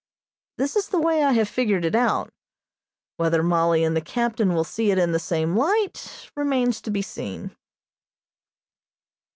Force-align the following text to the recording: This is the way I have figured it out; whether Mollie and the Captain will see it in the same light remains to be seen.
This 0.57 0.75
is 0.75 0.87
the 0.89 0.99
way 0.99 1.23
I 1.23 1.33
have 1.33 1.47
figured 1.47 1.85
it 1.85 1.93
out; 1.93 2.33
whether 3.17 3.43
Mollie 3.43 3.83
and 3.83 3.95
the 3.95 4.01
Captain 4.01 4.55
will 4.55 4.63
see 4.63 4.89
it 4.89 4.97
in 4.97 5.11
the 5.11 5.19
same 5.19 5.55
light 5.55 6.31
remains 6.35 6.81
to 6.81 6.89
be 6.89 7.03
seen. 7.03 7.55